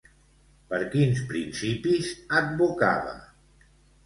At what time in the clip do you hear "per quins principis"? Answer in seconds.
0.71-2.09